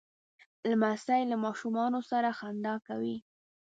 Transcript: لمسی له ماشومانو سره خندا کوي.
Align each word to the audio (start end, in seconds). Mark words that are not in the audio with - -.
لمسی 0.69 1.21
له 1.31 1.35
ماشومانو 1.45 1.99
سره 2.11 2.29
خندا 2.39 2.75
کوي. 2.87 3.17